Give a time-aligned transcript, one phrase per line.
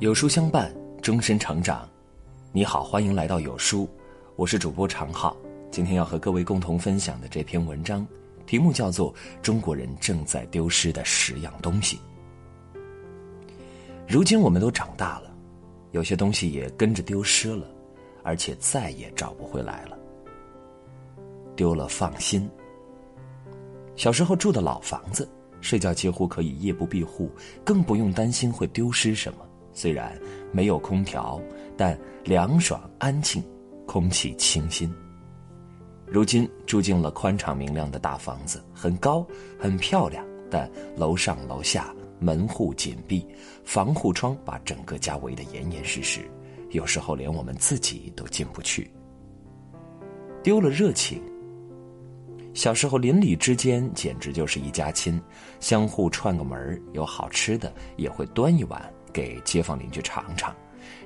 [0.00, 1.86] 有书相伴，终身成长。
[2.52, 3.86] 你好，欢迎来到有书，
[4.34, 5.36] 我是主播常浩。
[5.70, 8.06] 今天要和各位共同分享的这篇文章，
[8.46, 11.98] 题目叫做《中国人正在丢失的十样东西》。
[14.08, 15.30] 如今我们都长大了，
[15.90, 17.68] 有些东西也跟着丢失了，
[18.22, 19.98] 而且再也找不回来了。
[21.54, 22.48] 丢了放心。
[23.96, 25.28] 小时候住的老房子，
[25.60, 27.30] 睡觉几乎可以夜不闭户，
[27.62, 29.46] 更不用担心会丢失什么。
[29.80, 30.14] 虽然
[30.52, 31.40] 没有空调，
[31.74, 33.42] 但凉爽安静，
[33.86, 34.92] 空气清新。
[36.06, 39.26] 如今住进了宽敞明亮的大房子，很高
[39.58, 43.26] 很漂亮，但楼上楼下门户紧闭，
[43.64, 46.30] 防护窗把整个家围得严严实实，
[46.72, 48.92] 有时候连我们自己都进不去。
[50.42, 51.22] 丢了热情。
[52.52, 55.18] 小时候邻里之间简直就是一家亲，
[55.58, 58.92] 相互串个门有好吃的也会端一碗。
[59.12, 60.54] 给街坊邻居尝尝，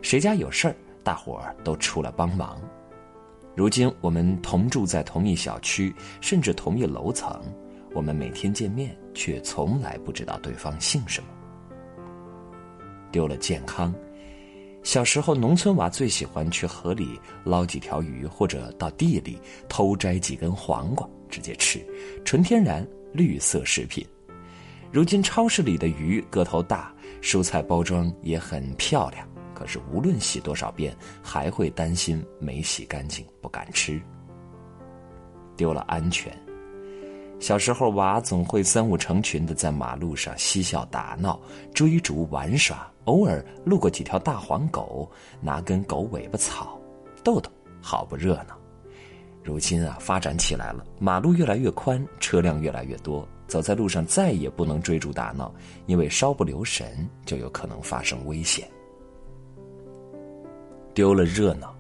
[0.03, 2.61] 谁家有事儿，大伙儿都出来帮忙。
[3.55, 7.41] 如今我们同住在同一小区，甚至同一楼层，
[7.93, 11.29] 我们每天见面，却从来不知道对方姓什么。
[13.13, 13.95] 丢了健康，
[14.83, 21.79] 小时候农村娃最喜欢去河里捞几条鱼，或者到地里偷摘几根黄瓜直接吃，
[22.25, 24.05] 纯天然绿色食品。
[24.91, 26.93] 如今超市里的鱼个头大。
[27.23, 34.01] 蔬菜包装也很漂亮，可是无论洗多少遍，还会担心没洗干净，不敢吃。
[35.57, 36.37] 丢了安全。
[37.41, 41.39] 小时候娃总会三五成群的在马路上嬉笑打闹、
[41.75, 46.79] 追逐玩耍，偶尔路过几条大黄狗，拿根狗尾巴草
[47.23, 47.51] 逗逗，
[47.83, 48.57] 好不热闹。
[49.43, 53.29] 如今啊，发展起来了，马路越来越宽，车辆越来越多。
[53.47, 55.55] 走在路上再也不能追逐打闹，
[55.87, 58.69] 因为稍不留神就有可能发生危险。
[60.93, 61.75] 丢了热闹，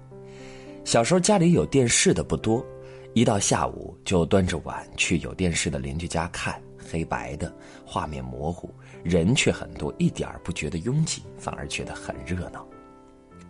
[0.84, 2.64] 小时候家里有电视的不多，
[3.12, 7.54] 一到下午就端着碗去有电视的邻居家看，黑白的
[7.86, 12.66] 画面模糊，人却很多，一点儿不觉得拥挤，反而觉得很热闹。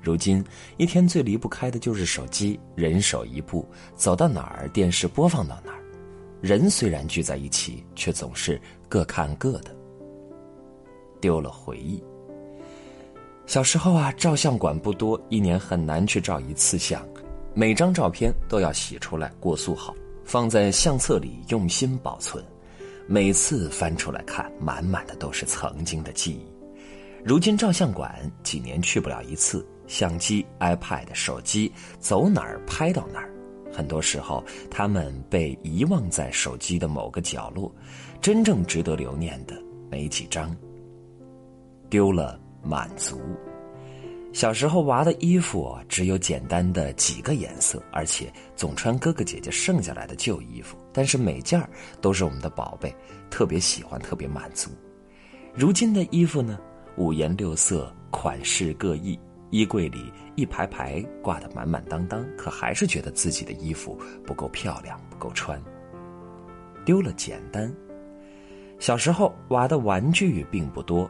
[0.02, 0.44] 如今
[0.76, 5.83] 一天最离不开的就是手机，人手一部，走到哪儿电视播放到哪儿。
[6.44, 9.74] 人虽然聚在一起，却总是各看各的，
[11.18, 12.04] 丢了回忆。
[13.46, 17.02] 小时候啊，照相馆不多，一年很难去照一次相，
[17.54, 22.44] 每张照片都要洗出来过塑好，放在相册里用心保存。
[23.06, 26.46] 每次翻出来看，满满的都是曾经的记忆。
[27.24, 33.33] 如今照相馆几年去不了一次，相机、iPad、手机走哪儿拍到哪儿。
[33.74, 37.74] 很多时候，他们被遗忘在手机的某个角落，
[38.20, 40.54] 真正值得留念的没几张。
[41.90, 43.20] 丢了满足。
[44.32, 51.68] 小时候娃的衣服只有简单的几个颜色，而且总穿哥哥姐姐剩下来的旧衣服，但是每件儿
[52.00, 52.92] 都是我们的宝贝，
[53.30, 54.70] 特别喜欢，特别满足。
[55.54, 56.58] 如今的衣服呢，
[56.96, 59.16] 五颜六色，款式各异。
[59.54, 65.62] 衣柜里一排排挂得满满当当，可还是觉得自己的衣服不够漂亮，不够穿。
[66.84, 67.72] 丢了简单。
[68.80, 71.08] 小时候娃的玩具并不多，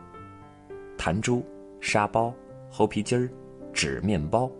[0.99, 1.43] 弹珠、
[1.81, 2.34] 沙包、
[2.71, 3.31] 猴皮筋儿、
[3.72, 4.53] 纸面包，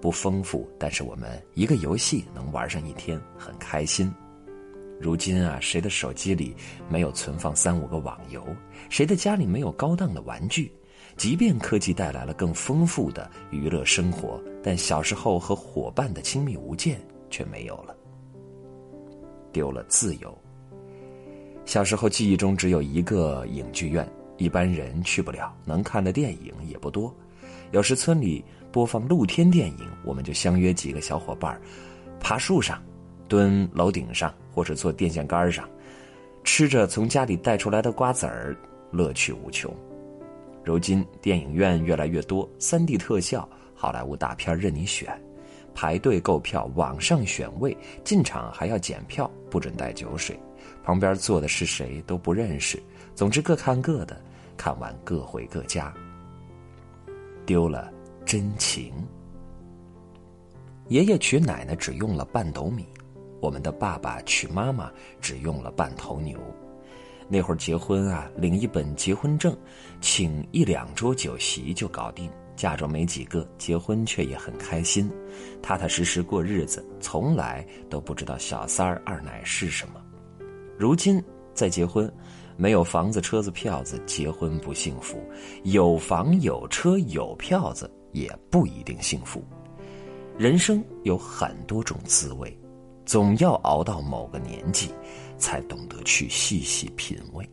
[0.00, 4.14] 不丰富，但是我们一个游戏能玩上一天，很开心。
[5.00, 6.54] 如今啊，谁的手机里
[6.88, 8.46] 没有存放三五个网游？
[8.88, 10.72] 谁的家里没有高档的玩具？
[11.16, 17.00] 即便科技带来了更丰富的娱乐生活，但小时候和伙伴的亲密无间
[17.30, 17.94] 却没有了。
[19.52, 20.36] 丢了自由。
[21.64, 27.14] 小时候记忆中只有一个影剧院，一般人去不了，能看的电影也不多。
[27.70, 31.60] 有时村里播放露天电影，我们就相约几个小伙伴，
[32.18, 32.82] 爬树上，
[33.28, 35.68] 蹲楼顶上，或者坐电线杆上，
[36.42, 38.56] 吃着从家里带出来的瓜子儿，
[38.90, 39.72] 乐趣无穷。
[40.64, 45.20] 如今电影院越来越多，3D 特效、好莱坞大片任你选，
[45.74, 50.38] 排队购票，网上选位，进场还要检票，不准带酒水，
[50.84, 52.80] 旁边坐的是谁都不认识。
[53.14, 54.20] 总之各看各的，
[54.56, 55.92] 看完各回各家。
[57.44, 57.92] 丢了
[58.24, 58.92] 真情。
[60.88, 62.86] 爷爷娶奶奶只用了半斗米，
[63.40, 66.38] 我们的爸爸娶妈妈只用了半头牛。
[67.32, 69.56] 那会儿结婚啊，领一本结婚证，
[70.02, 72.30] 请一两桌酒席就搞定。
[72.54, 75.10] 嫁妆没几个，结婚却也很开心，
[75.62, 79.94] 踏踏实实过日子，从来都不知道小三儿、二奶是什么。
[80.76, 81.24] 如今
[81.54, 82.12] 再结婚，
[82.54, 85.16] 没有房子、车子、票子，结婚不幸福；
[85.64, 89.42] 有房有车有票子，也不一定幸福。
[90.36, 92.54] 人生有很多种滋味，
[93.04, 94.90] 总要熬到某个年纪，
[95.36, 97.48] 才懂得去细细品味。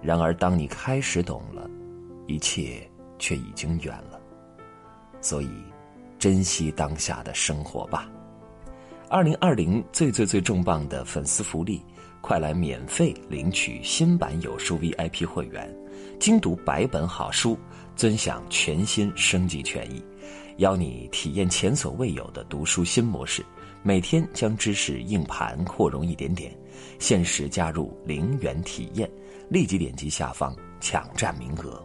[0.00, 1.68] 然而，当你开始懂了，
[2.26, 4.20] 一切却已经远了。
[5.20, 5.48] 所以，
[6.18, 8.10] 珍惜当下的生活吧。
[9.08, 11.84] 二零二零最最最重磅的粉丝福利，
[12.20, 15.72] 快来免费领取新版有书 VIP 会员，
[16.18, 17.56] 精读百本好书，
[17.94, 20.02] 尊享全新升级权益，
[20.56, 23.44] 邀你体验前所未有的读书新模式。
[23.84, 26.56] 每天将知识硬盘扩容一点点，
[27.00, 29.10] 限时加入零元体验。
[29.48, 31.84] 立即点击下方抢占名额。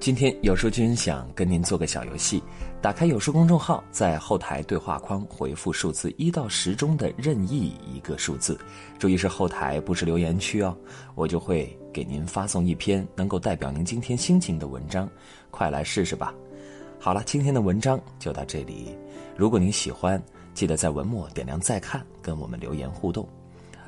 [0.00, 2.42] 今天有书君想跟您做个小游戏，
[2.80, 8.58] 打开有书公众号，在后台对话框回复数字一到十中的任意一个数字，
[8.98, 10.74] 注意是后台不是留言区哦，
[11.14, 15.06] 我就会给您发送一篇能够代表您今天心情的文章，
[15.50, 16.32] 快来试试吧。
[17.04, 18.96] 好了，今天的文章就到这里，
[19.36, 20.22] 如果您喜欢，
[20.54, 23.28] 记得在文末点亮再看，跟我们留言互动。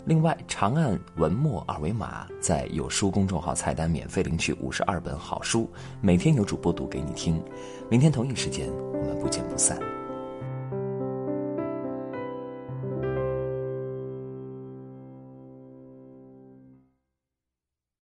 [0.04, 5.70] 另外，长按文末二维码，在有书公众号菜单免费领取五十二本好书，
[6.00, 7.40] 每天有主播读给你听。
[7.88, 9.78] 明天同一时间，我们不见不散。